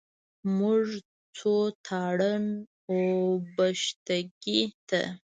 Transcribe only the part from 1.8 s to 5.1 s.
تارڼ اوبښتکۍ ته.